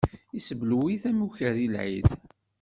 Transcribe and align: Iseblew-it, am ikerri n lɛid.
Iseblew-it, 0.37 1.03
am 1.09 1.19
ikerri 1.27 1.67
n 1.67 1.71
lɛid. 1.75 2.09